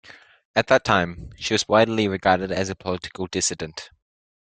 [0.55, 3.91] At that time, she was widely regarded as a political dissident.